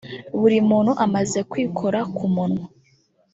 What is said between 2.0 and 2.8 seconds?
ku munwa